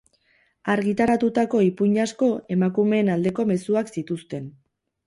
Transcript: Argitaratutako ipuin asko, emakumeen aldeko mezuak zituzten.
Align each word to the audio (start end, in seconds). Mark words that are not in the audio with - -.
Argitaratutako 0.75 1.61
ipuin 1.67 2.01
asko, 2.07 2.31
emakumeen 2.57 3.17
aldeko 3.19 3.49
mezuak 3.53 3.97
zituzten. 3.97 4.53